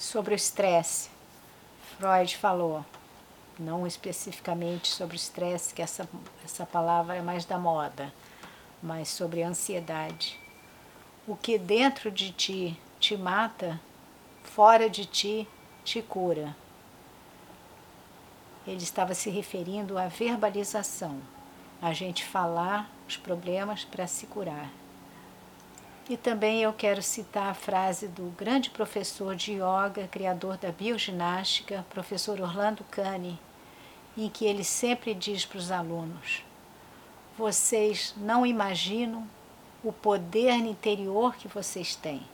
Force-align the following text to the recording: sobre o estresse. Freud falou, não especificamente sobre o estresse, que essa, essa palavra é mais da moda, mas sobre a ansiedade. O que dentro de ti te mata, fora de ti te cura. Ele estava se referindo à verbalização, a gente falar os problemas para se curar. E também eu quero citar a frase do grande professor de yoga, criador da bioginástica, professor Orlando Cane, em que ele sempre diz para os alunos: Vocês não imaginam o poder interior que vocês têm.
sobre 0.00 0.32
o 0.32 0.34
estresse. 0.34 1.10
Freud 1.98 2.36
falou, 2.38 2.84
não 3.58 3.86
especificamente 3.86 4.88
sobre 4.88 5.14
o 5.14 5.18
estresse, 5.18 5.74
que 5.74 5.82
essa, 5.82 6.08
essa 6.42 6.64
palavra 6.64 7.16
é 7.16 7.20
mais 7.20 7.44
da 7.44 7.58
moda, 7.58 8.12
mas 8.82 9.08
sobre 9.08 9.42
a 9.42 9.48
ansiedade. 9.48 10.40
O 11.28 11.36
que 11.36 11.58
dentro 11.58 12.10
de 12.10 12.32
ti 12.32 12.80
te 12.98 13.14
mata, 13.14 13.78
fora 14.42 14.88
de 14.88 15.04
ti 15.04 15.46
te 15.84 16.00
cura. 16.00 16.56
Ele 18.66 18.82
estava 18.82 19.12
se 19.14 19.28
referindo 19.28 19.98
à 19.98 20.08
verbalização, 20.08 21.20
a 21.80 21.92
gente 21.92 22.24
falar 22.24 22.90
os 23.06 23.18
problemas 23.18 23.84
para 23.84 24.06
se 24.06 24.26
curar. 24.26 24.70
E 26.10 26.16
também 26.16 26.60
eu 26.60 26.72
quero 26.72 27.00
citar 27.00 27.46
a 27.46 27.54
frase 27.54 28.08
do 28.08 28.34
grande 28.36 28.68
professor 28.68 29.36
de 29.36 29.52
yoga, 29.52 30.08
criador 30.10 30.56
da 30.56 30.72
bioginástica, 30.72 31.86
professor 31.88 32.40
Orlando 32.40 32.82
Cane, 32.90 33.38
em 34.18 34.28
que 34.28 34.44
ele 34.44 34.64
sempre 34.64 35.14
diz 35.14 35.46
para 35.46 35.58
os 35.58 35.70
alunos: 35.70 36.44
Vocês 37.38 38.12
não 38.16 38.44
imaginam 38.44 39.24
o 39.84 39.92
poder 39.92 40.54
interior 40.54 41.36
que 41.36 41.46
vocês 41.46 41.94
têm. 41.94 42.26